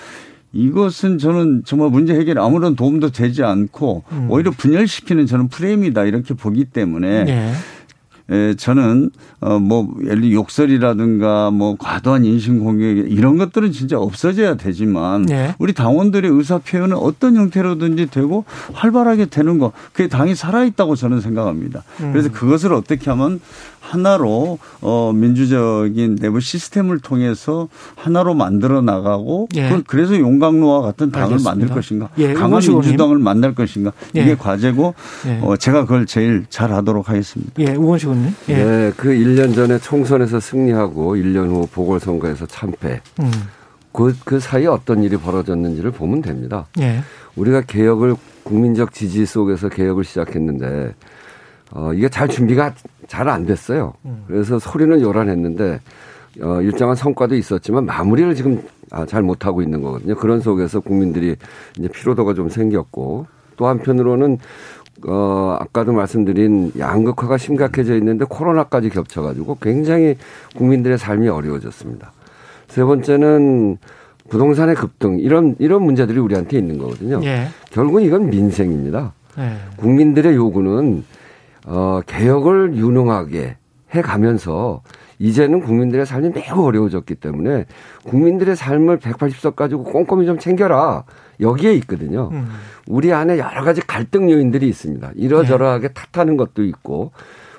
이것은 0.53 1.19
저는 1.19 1.63
정말 1.65 1.91
문제 1.91 2.15
해결에 2.15 2.41
아무런 2.41 2.77
도움도 2.77 3.11
되지 3.11 3.43
않고 3.43 4.05
음. 4.13 4.27
오히려 4.31 4.51
분열시키는 4.51 5.27
저는 5.27 5.49
프레임이다 5.49 6.05
이렇게 6.05 6.35
보기 6.35 6.67
때문에 6.67 7.25
네. 7.25 7.53
에, 8.31 8.55
저는 8.55 9.11
어뭐 9.41 9.97
예를 10.05 10.33
욕설이라든가 10.33 11.51
뭐 11.51 11.77
과도한 11.77 12.25
인신 12.25 12.61
공격 12.61 12.87
이런 13.11 13.37
것들은 13.37 13.73
진짜 13.73 13.99
없어져야 13.99 14.55
되지만 14.57 15.23
네. 15.23 15.55
우리 15.59 15.73
당원들의 15.73 16.31
의사 16.31 16.59
표현은 16.59 16.97
어떤 16.97 17.37
형태로든지 17.37 18.07
되고 18.07 18.45
활발하게 18.73 19.27
되는 19.27 19.59
거 19.59 19.73
그게 19.93 20.09
당이 20.09 20.35
살아 20.35 20.65
있다고 20.65 20.95
저는 20.95 21.21
생각합니다. 21.21 21.83
음. 22.01 22.13
그래서 22.13 22.31
그것을 22.31 22.73
어떻게 22.73 23.11
하면 23.11 23.41
하나로 23.83 24.59
어 24.81 25.13
민주적인 25.13 26.17
내부 26.17 26.41
시스템을 26.41 27.01
통해서 27.01 27.69
하나로 27.97 28.35
만들어 28.35 28.81
나가고 28.81 29.49
예. 29.57 29.83
그, 29.87 29.97
래서 29.97 30.17
용광로와 30.19 30.83
같은 30.83 31.11
당을 31.11 31.25
알겠습니다. 31.25 31.51
만들 31.51 31.69
것인가 31.69 32.09
예. 32.19 32.33
강한 32.33 32.61
민주당을 32.61 33.19
만날 33.19 33.55
것인가 33.55 33.93
예. 34.17 34.23
이게 34.23 34.37
과제고 34.37 34.95
예. 35.27 35.41
어 35.43 35.57
제가 35.57 35.83
그걸 35.83 36.07
제일 36.07 36.47
잘 36.49 36.73
하도록 36.73 37.09
하겠습니다. 37.09 37.53
예, 37.59 37.75
우원식 37.75 38.09
의원님. 38.09 38.35
예. 38.49 38.55
네, 38.55 38.93
그 38.97 39.09
1년 39.09 39.55
전에 39.55 39.79
총선에서 39.79 40.39
승리하고 40.39 41.17
1년 41.17 41.49
후 41.49 41.67
보궐선거에서 41.73 42.47
참패. 42.47 43.01
음. 43.21 43.31
그, 43.93 44.17
그 44.25 44.41
사이에 44.41 44.67
어떤 44.69 45.03
일이 45.03 45.17
벌어졌는지를 45.17 45.91
보면 45.91 46.23
됩니다. 46.23 46.67
예. 46.81 47.03
우리가 47.37 47.63
개혁을 47.63 48.17
국민적 48.45 48.93
지지 48.95 49.27
속에서 49.27 49.69
개혁을 49.69 50.05
시작했는데 50.05 50.95
어, 51.75 51.93
이게 51.95 52.09
잘 52.09 52.29
준비가 52.29 52.75
잘 53.07 53.29
안 53.29 53.47
됐어요. 53.47 53.95
음. 54.05 54.25
그래서 54.27 54.59
소리는 54.59 55.01
요란했는데 55.01 55.81
어, 56.43 56.61
일정한 56.63 56.97
성과도 56.97 57.35
있었지만 57.35 57.85
마무리를 57.85 58.35
지금 58.35 58.63
아, 58.91 59.07
잘 59.07 59.23
못하고 59.23 59.63
있는 59.63 59.83
거거든요. 59.83 60.15
그런 60.15 60.41
속에서 60.41 60.81
국민들이 60.81 61.37
이제 61.79 61.89
피로도가 61.89 62.35
좀 62.35 62.49
생겼고 62.49 63.27
또 63.57 63.67
한편으로는 63.67 64.39
어, 65.07 65.57
아까도 65.61 65.93
말씀드린 65.93 66.73
양극화가 66.79 67.39
심각해져 67.39 67.97
있는데 67.97 68.25
코로나까지 68.29 68.91
겹쳐가지고 68.91 69.59
굉장히 69.61 70.17
국민들의 70.57 70.99
삶이 70.99 71.29
어려워졌습니다. 71.29 72.13
세 72.69 72.85
번째는 72.85 73.79
부동산의 74.29 74.77
급등 74.77 75.19
이런 75.19 75.57
이런 75.59 75.83
문제들이 75.83 76.19
우리한테 76.19 76.57
있는 76.59 76.79
거거든요. 76.79 77.21
예. 77.25 77.49
결국은 77.71 78.03
이건 78.03 78.31
민생입니다. 78.31 79.13
예. 79.39 79.57
국민들의 79.77 80.35
요구는 80.35 81.05
어, 81.67 82.01
개혁을 82.07 82.75
유능하게 82.77 83.57
해 83.95 84.03
가면서 84.03 84.83
이제는 85.19 85.61
국민들의 85.61 86.05
삶이 86.05 86.31
매우 86.31 86.65
어려워졌기 86.65 87.15
때문에 87.17 87.67
국민들의 88.05 88.57
삶을 88.57 88.99
180석 88.99 89.55
가지고 89.55 89.85
꼼꼼히 89.85 90.27
좀 90.27 90.39
챙겨라. 90.39 91.05
여기에 91.41 91.75
있거든요. 91.75 92.31
음. 92.33 92.49
우리 92.89 93.13
안에 93.13 93.39
여러 93.39 93.63
가지 93.63 93.81
갈등 93.81 94.31
요인들이 94.31 94.69
있습니다. 94.69 95.13
이러저러하게 95.15 95.89
네. 95.89 95.95
탓하는 95.95 96.37
것도 96.37 96.65
있고 96.65 97.13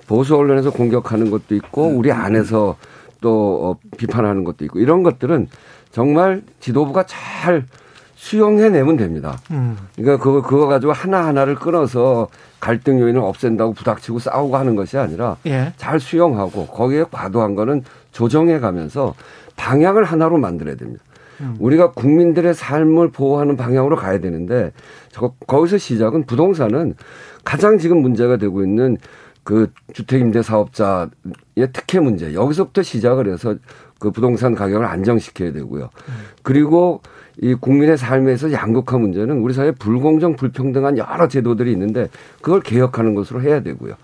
보수 0.07 0.36
언론에서 0.36 0.72
공격하는 0.72 1.31
것도 1.31 1.55
있고 1.55 1.88
우리 1.88 2.12
안에서 2.12 2.75
또 3.22 3.79
어, 3.81 3.88
비판하는 3.98 4.43
것도 4.43 4.65
있고 4.65 4.79
이런 4.79 5.03
것들은 5.03 5.48
정말 5.91 6.41
지도부가 6.60 7.05
잘 7.05 7.65
수용해내면 8.23 8.95
됩니다. 8.95 9.37
음. 9.51 9.75
그러니까 9.97 10.23
그거, 10.23 10.41
그거 10.41 10.65
가지고 10.65 10.93
하나하나를 10.93 11.55
끊어서 11.55 12.29
갈등 12.61 13.01
요인을 13.01 13.19
없앤다고 13.19 13.73
부닥치고 13.73 14.19
싸우고 14.19 14.55
하는 14.55 14.77
것이 14.77 14.97
아니라 14.97 15.35
예. 15.45 15.73
잘 15.75 15.99
수용하고 15.99 16.67
거기에 16.67 17.03
과도한 17.11 17.55
거는 17.55 17.83
조정해 18.13 18.59
가면서 18.59 19.13
방향을 19.57 20.05
하나로 20.05 20.37
만들어야 20.37 20.75
됩니다. 20.75 21.03
음. 21.41 21.57
우리가 21.59 21.91
국민들의 21.91 22.53
삶을 22.53 23.11
보호하는 23.11 23.57
방향으로 23.57 23.97
가야 23.97 24.19
되는데 24.19 24.71
저, 25.11 25.33
거기서 25.45 25.77
시작은 25.77 26.25
부동산은 26.25 26.95
가장 27.43 27.77
지금 27.77 27.97
문제가 27.97 28.37
되고 28.37 28.63
있는 28.63 28.95
그 29.43 29.69
주택임대 29.91 30.43
사업자의 30.43 31.09
특혜 31.73 31.99
문제 31.99 32.33
여기서부터 32.33 32.83
시작을 32.83 33.27
해서 33.33 33.55
그 33.99 34.11
부동산 34.11 34.55
가격을 34.55 34.85
안정시켜야 34.85 35.51
되고요. 35.51 35.89
음. 36.07 36.13
그리고 36.41 37.01
이 37.41 37.53
국민의 37.55 37.97
삶에서 37.97 38.51
양극화 38.51 38.97
문제는 38.97 39.39
우리 39.39 39.53
사회 39.53 39.71
불공정 39.71 40.35
불평등한 40.35 40.97
여러 40.97 41.27
제도들이 41.27 41.71
있는데 41.71 42.09
그걸 42.41 42.61
개혁하는 42.61 43.15
것으로 43.15 43.41
해야 43.41 43.61
되고요. 43.61 43.95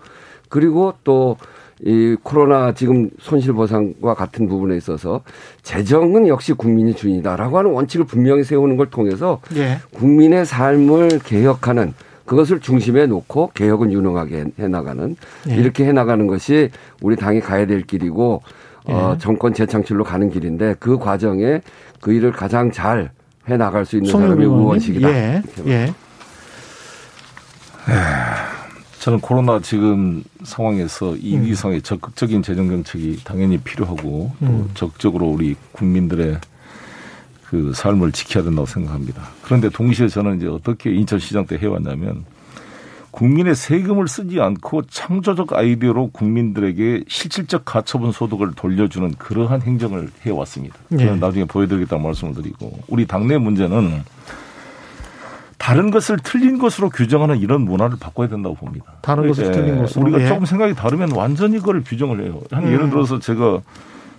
그리고 0.48 0.94
또 1.04 1.36
이 1.82 2.16
코로나 2.22 2.72
지금 2.72 3.08
손실 3.18 3.54
보상과 3.54 4.14
같은 4.14 4.46
부분에 4.48 4.76
있어서 4.76 5.22
재정은 5.62 6.28
역시 6.28 6.52
국민이 6.52 6.94
주인이다라고 6.94 7.58
하는 7.58 7.70
원칙을 7.72 8.04
분명히 8.04 8.44
세우는 8.44 8.76
걸 8.76 8.90
통해서 8.90 9.40
예. 9.56 9.78
국민의 9.94 10.44
삶을 10.44 11.20
개혁하는 11.24 11.94
그것을 12.26 12.60
중심에 12.60 13.06
놓고 13.06 13.52
개혁은 13.54 13.92
유능하게 13.92 14.44
해 14.58 14.68
나가는 14.68 15.16
예. 15.48 15.54
이렇게 15.54 15.86
해 15.86 15.92
나가는 15.92 16.26
것이 16.26 16.68
우리 17.00 17.16
당이 17.16 17.40
가야 17.40 17.66
될 17.66 17.82
길이고 17.82 18.42
어, 18.84 18.90
예. 18.90 18.92
어, 18.92 19.16
정권 19.18 19.54
재창출로 19.54 20.04
가는 20.04 20.28
길인데 20.28 20.74
그 20.78 20.98
과정에 20.98 21.62
그 22.02 22.12
일을 22.12 22.32
가장 22.32 22.70
잘 22.70 23.10
해 23.48 23.56
나갈 23.56 23.86
수 23.86 23.96
있는 23.96 24.10
사람이 24.10 24.44
의원식이다. 24.44 25.08
예. 25.10 25.42
예. 25.66 25.94
저는 29.00 29.20
코로나 29.20 29.58
지금 29.60 30.22
상황에서 30.42 31.16
이 31.16 31.36
음. 31.36 31.44
위성의 31.44 31.80
적극적인 31.80 32.42
재정 32.42 32.68
정책이 32.68 33.20
당연히 33.24 33.56
필요하고 33.58 34.30
또 34.38 34.46
음. 34.46 34.70
적극적으로 34.74 35.26
우리 35.26 35.56
국민들의 35.72 36.38
그 37.46 37.72
삶을 37.74 38.12
지켜야 38.12 38.44
된다고 38.44 38.66
생각합니다. 38.66 39.22
그런데 39.42 39.70
동시에 39.70 40.06
저는 40.06 40.36
이제 40.36 40.46
어떻게 40.46 40.92
인천시장 40.92 41.46
때 41.46 41.56
해왔냐면 41.56 42.24
국민의 43.10 43.54
세금을 43.54 44.06
쓰지 44.08 44.40
않고 44.40 44.82
창조적 44.82 45.52
아이디어로 45.52 46.10
국민들에게 46.10 47.04
실질적 47.08 47.64
가처분 47.64 48.12
소득을 48.12 48.52
돌려주는 48.54 49.14
그러한 49.18 49.62
행정을 49.62 50.10
해왔습니다. 50.22 50.76
네. 50.88 51.14
나중에 51.16 51.44
보여드리겠다는 51.44 52.04
말씀을 52.04 52.34
드리고 52.34 52.78
우리 52.88 53.06
당내 53.06 53.38
문제는 53.38 54.02
다른 55.58 55.90
것을 55.90 56.18
틀린 56.22 56.58
것으로 56.58 56.88
규정하는 56.88 57.38
이런 57.38 57.62
문화를 57.62 57.98
바꿔야 58.00 58.28
된다고 58.28 58.54
봅니다. 58.54 58.86
다른 59.02 59.28
것을 59.28 59.50
틀린 59.50 59.78
것으로 59.78 60.04
우리가 60.04 60.22
예. 60.22 60.26
조금 60.26 60.46
생각이 60.46 60.74
다르면 60.74 61.12
완전히 61.12 61.58
그걸 61.58 61.82
규정을 61.84 62.24
해요. 62.24 62.40
한 62.50 62.64
음. 62.64 62.72
예를 62.72 62.90
들어서 62.90 63.18
제가 63.18 63.60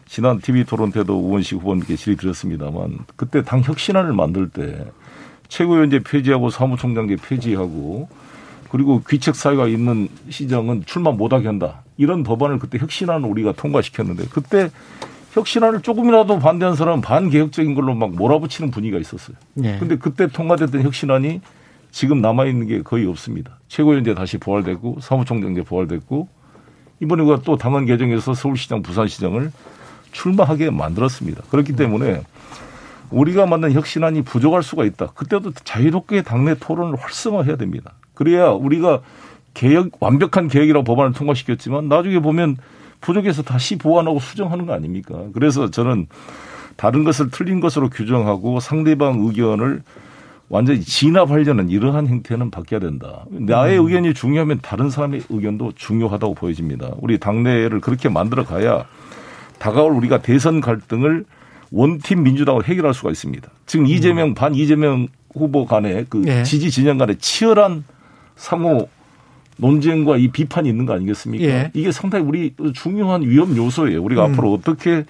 지난 0.07 0.39
TV 0.39 0.65
토론 0.65 0.91
때도 0.91 1.17
우원식 1.17 1.59
후보님께 1.59 1.95
질의드렸습니다만 1.95 2.99
그때 3.15 3.41
당 3.41 3.61
혁신안을 3.61 4.13
만들 4.13 4.49
때 4.49 4.85
최고위원제 5.47 5.99
폐지하고 6.03 6.49
사무총장제 6.49 7.15
폐지하고 7.15 8.07
그리고 8.71 9.01
귀책 9.07 9.35
사유가 9.35 9.67
있는 9.67 10.07
시정은 10.29 10.83
출마 10.85 11.11
못하게 11.11 11.47
한다. 11.47 11.81
이런 11.97 12.23
법안을 12.23 12.57
그때 12.57 12.77
혁신안을 12.77 13.27
우리가 13.29 13.51
통과시켰는데 13.51 14.27
그때 14.31 14.69
혁신안을 15.33 15.81
조금이라도 15.81 16.39
반대한 16.39 16.77
사람은 16.77 17.01
반개혁적인 17.01 17.75
걸로 17.75 17.93
막 17.93 18.15
몰아붙이는 18.15 18.71
분위기가 18.71 18.97
있었어요. 18.97 19.35
네. 19.55 19.77
근데 19.77 19.97
그때 19.97 20.27
통과됐던 20.27 20.83
혁신안이 20.83 21.41
지금 21.91 22.21
남아있는 22.21 22.67
게 22.67 22.81
거의 22.81 23.05
없습니다. 23.07 23.57
최고위원제 23.67 24.13
다시 24.13 24.37
부활됐고 24.37 24.99
사무총장제 25.01 25.63
부활됐고 25.63 26.29
이번에 27.01 27.23
우리가 27.23 27.41
또 27.43 27.57
당헌 27.57 27.87
개정에서 27.87 28.33
서울시장, 28.33 28.83
부산시장을 28.83 29.51
출마하게 30.13 30.69
만들었습니다. 30.69 31.43
그렇기 31.49 31.75
때문에 31.75 32.21
우리가 33.09 33.47
만든 33.47 33.73
혁신안이 33.73 34.21
부족할 34.21 34.63
수가 34.63 34.85
있다. 34.85 35.07
그때도 35.07 35.51
자유롭게 35.51 36.21
당내 36.21 36.55
토론을 36.55 36.97
활성화해야 36.97 37.57
됩니다. 37.57 37.95
그래야 38.21 38.49
우리가 38.49 39.01
개혁 39.55 39.89
완벽한 39.99 40.47
개혁이라고 40.47 40.83
법안을 40.83 41.13
통과시켰지만 41.13 41.87
나중에 41.87 42.19
보면 42.19 42.55
부족해서 43.01 43.41
다시 43.41 43.79
보완하고 43.79 44.19
수정하는 44.19 44.67
거 44.67 44.73
아닙니까? 44.73 45.23
그래서 45.33 45.71
저는 45.71 46.05
다른 46.75 47.03
것을 47.03 47.31
틀린 47.31 47.61
것으로 47.61 47.89
규정하고 47.89 48.59
상대방 48.59 49.21
의견을 49.21 49.81
완전히 50.49 50.81
진압하려는 50.81 51.69
이러한 51.69 52.05
행태는 52.05 52.51
바뀌어야 52.51 52.79
된다. 52.79 53.25
나의 53.31 53.79
음. 53.79 53.87
의견이 53.87 54.13
중요하면 54.13 54.59
다른 54.61 54.91
사람의 54.91 55.23
의견도 55.29 55.71
중요하다고 55.75 56.35
보여집니다. 56.35 56.91
우리 56.99 57.17
당내를 57.17 57.81
그렇게 57.81 58.07
만들어 58.07 58.45
가야 58.45 58.85
다가올 59.57 59.93
우리가 59.93 60.21
대선 60.21 60.61
갈등을 60.61 61.25
원팀 61.71 62.21
민주당으로 62.21 62.63
해결할 62.65 62.93
수가 62.93 63.09
있습니다. 63.09 63.49
지금 63.65 63.87
이재명 63.87 64.27
음. 64.27 64.33
반 64.35 64.53
이재명 64.53 65.07
후보 65.33 65.65
간에 65.65 66.05
그 66.07 66.17
네. 66.17 66.43
지지 66.43 66.69
진영 66.69 66.99
간에 66.99 67.15
치열한 67.15 67.85
상호 68.41 68.89
논쟁과 69.57 70.17
이 70.17 70.29
비판이 70.29 70.67
있는 70.67 70.87
거 70.87 70.93
아니겠습니까? 70.93 71.45
예. 71.45 71.71
이게 71.75 71.91
상당히 71.91 72.25
우리 72.25 72.55
중요한 72.73 73.21
위험 73.21 73.55
요소예요. 73.55 74.01
우리가 74.01 74.25
음. 74.25 74.31
앞으로 74.31 74.51
어떻게 74.51 75.05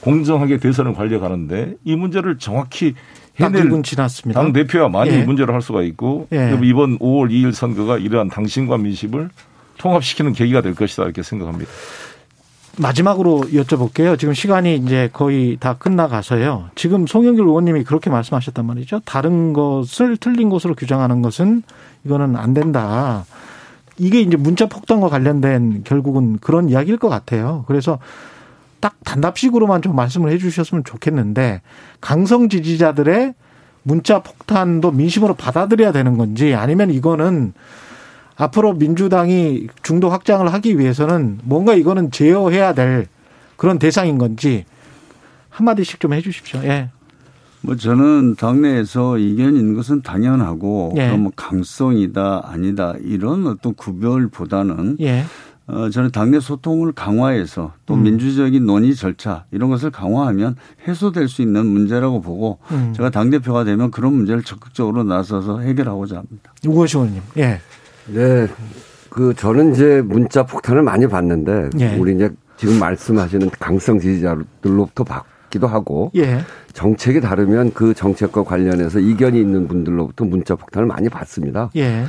공정하게 0.00 0.58
대선을 0.58 0.94
관리가는데 0.94 1.74
이 1.84 1.96
문제를 1.96 2.38
정확히 2.38 2.94
해낼 3.34 3.68
지났습니다. 3.82 4.40
당 4.40 4.52
대표야 4.52 4.88
많이 4.88 5.10
예. 5.10 5.24
문제를 5.24 5.52
할 5.52 5.62
수가 5.62 5.82
있고 5.82 6.28
예. 6.32 6.56
이번 6.62 6.96
5월 7.00 7.30
2일 7.30 7.52
선거가 7.52 7.98
이러한 7.98 8.28
당신과 8.28 8.78
민심을 8.78 9.30
통합시키는 9.78 10.32
계기가 10.32 10.60
될 10.60 10.76
것이다 10.76 11.02
이렇게 11.02 11.24
생각합니다. 11.24 11.68
마지막으로 12.80 13.42
여쭤볼게요. 13.52 14.18
지금 14.18 14.32
시간이 14.34 14.76
이제 14.76 15.10
거의 15.12 15.56
다 15.60 15.74
끝나가서요. 15.74 16.70
지금 16.74 17.06
송영길 17.06 17.44
의원님이 17.44 17.84
그렇게 17.84 18.10
말씀하셨단 18.10 18.64
말이죠. 18.64 19.00
다른 19.04 19.52
것을 19.52 20.16
틀린 20.16 20.48
것으로 20.48 20.74
규정하는 20.74 21.20
것은 21.20 21.62
이거는 22.04 22.36
안 22.36 22.54
된다. 22.54 23.24
이게 23.98 24.22
이제 24.22 24.36
문자 24.36 24.66
폭탄과 24.66 25.08
관련된 25.08 25.84
결국은 25.84 26.38
그런 26.38 26.70
이야기일 26.70 26.96
것 26.96 27.10
같아요. 27.10 27.64
그래서 27.68 27.98
딱 28.80 28.96
단답식으로만 29.04 29.82
좀 29.82 29.94
말씀을 29.94 30.32
해 30.32 30.38
주셨으면 30.38 30.84
좋겠는데 30.84 31.60
강성 32.00 32.48
지지자들의 32.48 33.34
문자 33.82 34.20
폭탄도 34.22 34.92
민심으로 34.92 35.34
받아들여야 35.34 35.92
되는 35.92 36.16
건지 36.16 36.54
아니면 36.54 36.90
이거는 36.90 37.52
앞으로 38.40 38.72
민주당이 38.72 39.66
중도 39.82 40.08
확장을 40.08 40.50
하기 40.50 40.78
위해서는 40.78 41.40
뭔가 41.44 41.74
이거는 41.74 42.10
제어해야 42.10 42.72
될 42.72 43.06
그런 43.56 43.78
대상인 43.78 44.16
건지 44.16 44.64
한마디씩 45.50 46.00
좀 46.00 46.14
해 46.14 46.22
주십시오. 46.22 46.60
예. 46.64 46.88
뭐 47.60 47.76
저는 47.76 48.36
당내에서 48.36 49.18
있는 49.18 49.74
것은 49.74 50.00
당연하고 50.00 50.94
예. 50.96 51.08
그럼 51.08 51.24
뭐 51.24 51.32
강성이다 51.36 52.44
아니다 52.46 52.94
이런 53.02 53.46
어떤 53.46 53.74
구별보다는 53.74 54.96
예. 55.00 55.24
어, 55.66 55.90
저는 55.90 56.10
당내 56.10 56.40
소통을 56.40 56.92
강화해서 56.92 57.74
또 57.84 57.92
음. 57.94 58.04
민주적인 58.04 58.64
논의 58.64 58.94
절차 58.94 59.44
이런 59.50 59.68
것을 59.68 59.90
강화하면 59.90 60.56
해소될 60.88 61.28
수 61.28 61.42
있는 61.42 61.66
문제라고 61.66 62.22
보고 62.22 62.58
음. 62.70 62.94
제가 62.96 63.10
당대표가 63.10 63.64
되면 63.64 63.90
그런 63.90 64.14
문제를 64.14 64.42
적극적으로 64.42 65.04
나서서 65.04 65.60
해결하고자 65.60 66.16
합니다. 66.16 66.54
우거시 66.66 66.96
의원님. 66.96 67.20
예. 67.36 67.60
네. 68.12 68.46
그 69.08 69.34
저는 69.34 69.72
이제 69.72 70.02
문자 70.04 70.44
폭탄을 70.44 70.82
많이 70.82 71.06
받는데 71.06 71.70
예. 71.80 71.96
우리 71.96 72.14
이제 72.14 72.30
지금 72.56 72.78
말씀하시는 72.78 73.50
강성 73.58 73.98
지지자들로부터 73.98 75.04
받기도 75.04 75.66
하고 75.66 76.12
예. 76.16 76.40
정책이 76.72 77.20
다르면 77.20 77.72
그 77.72 77.92
정책과 77.94 78.44
관련해서 78.44 79.00
이견이 79.00 79.40
있는 79.40 79.66
분들로부터 79.66 80.24
문자 80.24 80.54
폭탄을 80.54 80.86
많이 80.86 81.08
받습니다. 81.08 81.70
예. 81.76 82.04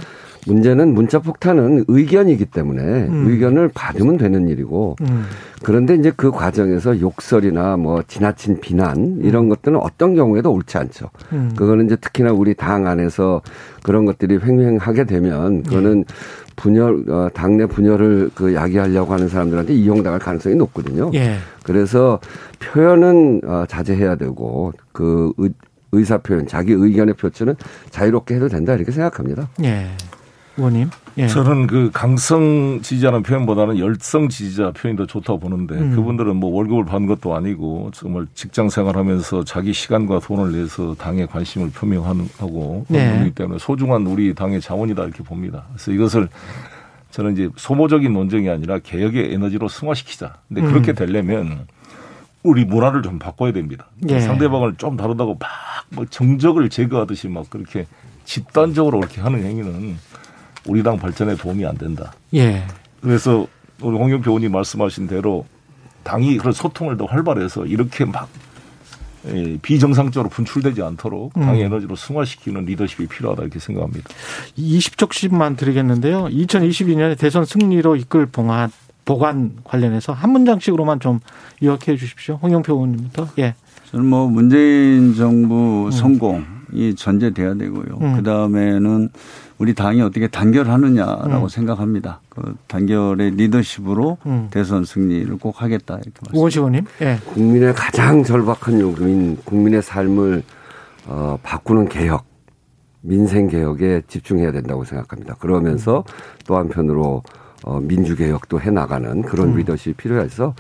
문제는 0.48 0.94
문자 0.94 1.20
폭탄은 1.20 1.86
의견이기 1.88 2.46
때문에 2.46 2.82
음. 2.82 3.30
의견을 3.30 3.70
받으면 3.74 4.18
되는 4.18 4.48
일이고 4.48 4.96
음. 5.02 5.26
그런데 5.64 5.96
이제 5.96 6.12
그 6.16 6.32
과정에서 6.32 7.00
욕설이나 7.00 7.78
뭐 7.78 8.02
지나친 8.08 8.60
비난 8.60 9.20
이런 9.22 9.46
음. 9.46 9.50
것들은 9.50 9.78
어떤 9.78 10.16
경우에도 10.16 10.52
옳지 10.52 10.78
않죠. 10.78 11.10
음. 11.34 11.52
그거는 11.56 11.86
이제 11.86 11.96
특히나 11.96 12.32
우리 12.32 12.56
당 12.56 12.88
안에서 12.88 13.42
그런 13.84 14.06
것들이 14.06 14.40
횡행하게 14.44 15.06
되면 15.06 15.64
그거는 15.64 16.00
예. 16.00 16.14
분열 16.56 17.10
어, 17.10 17.30
당내 17.34 17.66
분열을 17.66 18.32
그 18.36 18.54
야기하려고 18.54 19.14
하는 19.14 19.28
사람들한테 19.28 19.74
이용당할 19.74 20.20
가능성이 20.20 20.56
높거든요. 20.56 21.10
예. 21.14 21.38
그래서 21.64 22.20
표현은 22.60 23.42
어, 23.46 23.66
자제해야 23.68 24.16
되고 24.16 24.74
그 24.92 25.32
의사 25.92 26.18
표현, 26.18 26.48
자기 26.48 26.74
의견의 26.74 27.16
표출은 27.16 27.56
자유롭게 27.90 28.36
해도 28.36 28.48
된다 28.48 28.74
이렇게 28.74 28.92
생각합니다. 28.92 29.50
예. 29.64 29.88
의원님. 30.58 30.90
예. 31.18 31.28
저는 31.28 31.68
그 31.68 31.90
강성 31.92 32.80
지지자는 32.82 33.24
표현보다는 33.24 33.80
열성 33.80 34.30
지지자 34.30 34.72
표현이 34.72 34.98
더 34.98 35.06
좋다고 35.06 35.40
보는데 35.40 35.76
음. 35.76 35.96
그분들은 35.96 36.36
뭐 36.36 36.56
월급을 36.56 36.86
받는 36.86 37.08
것도 37.08 37.36
아니고 37.36 37.92
정말 37.94 38.28
직장 38.34 38.70
생활하면서 38.70 39.44
자기 39.44 39.74
시간과 39.74 40.20
돈을 40.20 40.54
내서 40.54 40.94
당에 40.96 41.26
관심을 41.26 41.72
표명하고 41.72 42.86
네. 42.88 43.12
그렇기 43.14 43.32
때문에 43.32 43.60
소중한 43.60 44.08
우리 44.08 44.34
당의 44.34 44.62
자원이다 44.62 45.04
이렇게 45.04 45.24
봅니다. 45.24 45.66
그래서 45.74 45.92
이것을 45.92 46.30
저는 47.12 47.34
이제 47.34 47.50
소모적인 47.58 48.14
논쟁이 48.14 48.50
아니라 48.50 48.80
개혁의 48.80 49.34
에너지로 49.34 49.68
승화시키자. 49.68 50.36
근데 50.48 50.62
그렇게 50.62 50.94
음. 50.94 50.96
되려면 50.96 51.68
우리 52.44 52.64
문화를 52.64 53.02
좀 53.04 53.20
바꿔야 53.20 53.52
됩니다. 53.52 53.88
예. 54.10 54.20
상대방을 54.20 54.76
좀 54.78 54.96
다르다고 54.98 55.38
막 55.40 55.72
뭐 55.92 56.06
정적을 56.10 56.70
제거하듯이 56.70 57.28
막 57.28 57.50
그렇게 57.50 57.86
집단적으로 58.24 59.00
그렇게 59.00 59.22
하는 59.22 59.44
행위는 59.44 59.98
우리 60.68 60.84
당 60.84 60.98
발전에 60.98 61.36
도움이 61.36 61.66
안 61.66 61.78
된다. 61.78 62.14
예. 62.34 62.64
그래서 63.02 63.48
우리 63.82 63.98
홍영표 63.98 64.30
의원님 64.30 64.52
말씀하신 64.52 65.08
대로 65.08 65.46
당이 66.04 66.38
그런 66.38 66.54
소통을 66.54 66.98
더 66.98 67.06
활발해서 67.06 67.66
이렇게 67.66 68.06
막 68.06 68.30
예, 69.28 69.58
비정상적으로 69.62 70.30
분출되지 70.30 70.82
않도록 70.82 71.38
음. 71.38 71.42
당의 71.42 71.64
에너지로 71.64 71.96
승화시키는 71.96 72.66
리더십이 72.66 73.08
필요하다 73.08 73.44
이렇게 73.44 73.60
생각합니다. 73.60 74.10
20쪽씩만 74.58 75.58
드리겠는데요. 75.58 76.26
2022년에 76.26 77.18
대선 77.18 77.46
승리로 77.46 77.98
이끌 77.98 78.26
봉안, 78.26 78.72
보관 79.06 79.58
관련해서 79.64 80.14
한 80.14 80.32
문장씩으로만 80.32 81.00
좀 81.00 81.20
요약해 81.62 81.98
주십시오. 81.98 82.40
홍영표 82.42 82.74
의원님부터. 82.74 83.28
예. 83.40 83.54
저는 83.92 84.06
뭐 84.08 84.28
문재인 84.28 85.14
정부 85.16 85.86
음. 85.86 85.92
성공이 85.92 86.96
전제돼야 86.96 87.54
되고요. 87.54 88.00
음. 88.02 88.16
그 88.16 88.24
다음에는 88.24 89.10
우리 89.62 89.76
당이 89.76 90.02
어떻게 90.02 90.28
단결하느냐라고 90.28 91.44
음. 91.44 91.48
생각합니다. 91.48 92.20
그 92.30 92.56
단결의 92.68 93.36
리더십으로 93.36 94.18
음. 94.26 94.48
대선 94.50 94.86
승리를 94.86 95.38
꼭 95.38 95.62
하겠다 95.62 95.96
이렇게 95.98 96.10
말씀니다 96.10 96.40
우원시원님, 96.40 96.86
예. 97.04 97.20
국민의 97.28 97.76
가장 97.76 98.24
절박한 98.24 98.80
요구인 98.80 99.38
국민의 99.46 99.84
삶을 99.84 100.42
어, 101.06 101.38
바꾸는 101.44 101.90
개혁, 101.90 102.26
민생 103.02 103.48
개혁에 103.50 104.02
집중해야 104.08 104.52
된다고 104.52 104.84
생각합니다. 104.84 105.36
그러면서 105.36 106.00
음. 106.00 106.14
또 106.48 106.58
한편으로 106.58 107.22
어, 107.64 107.80
민주 107.80 108.16
개혁도 108.16 108.60
해 108.62 108.72
나가는 108.72 109.22
그런 109.22 109.50
음. 109.50 109.58
리더십이 109.58 109.94
필요해서 109.94 110.56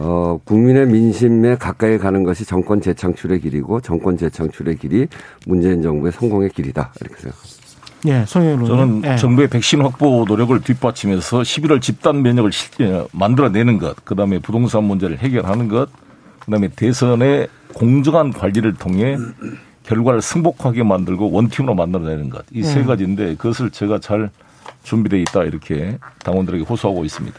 어, 0.00 0.40
국민의 0.44 0.88
민심에 0.88 1.54
가까이 1.54 1.96
가는 1.96 2.24
것이 2.24 2.44
정권 2.44 2.80
재창출의 2.80 3.40
길이고 3.40 3.80
정권 3.82 4.16
재창출의 4.16 4.78
길이 4.78 5.06
문재인 5.46 5.80
정부의 5.80 6.10
성공의 6.10 6.50
길이다 6.50 6.92
이렇게 7.00 7.20
생각합니다. 7.20 7.61
예, 8.06 8.24
송영로 8.26 8.66
저는 8.66 9.02
예. 9.04 9.16
정부의 9.16 9.48
백신 9.48 9.82
확보 9.82 10.24
노력을 10.26 10.58
뒷받침해서 10.60 11.40
11월 11.40 11.80
집단 11.80 12.22
면역을 12.22 12.50
만들어내는 13.12 13.78
것, 13.78 14.04
그다음에 14.04 14.38
부동산 14.38 14.84
문제를 14.84 15.18
해결하는 15.18 15.68
것, 15.68 15.88
그다음에 16.40 16.68
대선의 16.68 17.48
공정한 17.72 18.32
관리를 18.32 18.74
통해 18.74 19.16
결과를 19.84 20.20
승복하게 20.20 20.82
만들고 20.82 21.30
원팀으로 21.30 21.74
만들어내는 21.74 22.30
것. 22.30 22.44
이세 22.52 22.80
음. 22.80 22.86
가지인데 22.86 23.36
그것을 23.36 23.70
제가 23.70 23.98
잘 24.00 24.30
준비돼 24.82 25.20
있다 25.20 25.44
이렇게 25.44 25.98
당원들에게 26.24 26.64
호소하고 26.64 27.04
있습니다. 27.04 27.38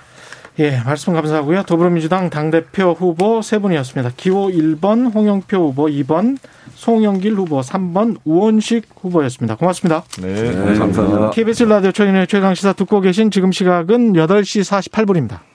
예, 0.60 0.80
말씀 0.86 1.14
감사하고요. 1.14 1.64
더불어민주당 1.64 2.30
당대표 2.30 2.94
후보 2.94 3.42
세 3.42 3.58
분이었습니다. 3.58 4.12
기호 4.16 4.50
1번 4.50 5.14
홍영표 5.14 5.58
후보, 5.58 5.88
2번 5.88 6.38
송영길 6.76 7.34
후보, 7.34 7.62
3번 7.62 8.18
우원식 8.24 8.88
후보였습니다. 9.02 9.56
고맙습니다. 9.56 10.04
네, 10.22 10.52
네 10.52 10.78
감사합니다. 10.78 11.32
KBS 11.32 11.64
라디오 11.64 11.92
최인의 11.92 12.28
최강시사 12.28 12.74
듣고 12.74 13.02
계신 13.02 13.32
지금 13.32 13.52
시각은 13.52 14.14
8시 14.14 14.92
48분입니다. 14.92 15.53